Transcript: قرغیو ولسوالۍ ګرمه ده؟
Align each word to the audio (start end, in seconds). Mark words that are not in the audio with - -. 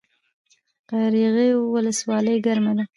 قرغیو 0.89 1.59
ولسوالۍ 1.73 2.37
ګرمه 2.45 2.71
ده؟ 2.77 2.83